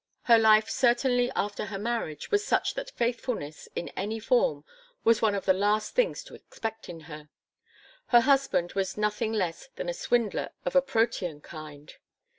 Her 0.23 0.39
life 0.39 0.67
certainly 0.67 1.29
after 1.35 1.65
her 1.65 1.77
marriage 1.77 2.31
was 2.31 2.43
such 2.43 2.73
that 2.73 2.89
faithfulness 2.89 3.69
in 3.75 3.89
any 3.89 4.19
form 4.19 4.65
was 5.03 5.21
one 5.21 5.35
of 5.35 5.45
the 5.45 5.53
last 5.53 5.93
things 5.93 6.23
to 6.23 6.33
expect 6.33 6.89
in 6.89 7.01
her. 7.01 7.29
Her 8.07 8.21
husband 8.21 8.73
was 8.73 8.97
nothing 8.97 9.31
less 9.31 9.67
than 9.75 9.89
a 9.89 9.93
swindler 9.93 10.49
of 10.65 10.75
a 10.75 10.81
protean 10.81 11.39
kind. 11.39 11.93